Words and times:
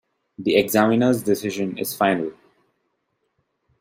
The 0.39 0.55
examiner’s 0.55 1.21
decision 1.21 1.77
is 1.77 1.95
final. 1.95 2.31